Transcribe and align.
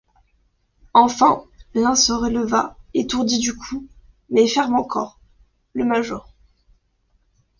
Enfin, 0.95 1.43
l’un 1.75 1.93
se 1.93 2.11
releva, 2.11 2.75
étourdi 2.95 3.37
du 3.37 3.55
coup, 3.55 3.87
mais 4.31 4.47
ferme 4.47 4.73
encore,— 4.73 5.19
le 5.73 5.85
major. 5.85 6.33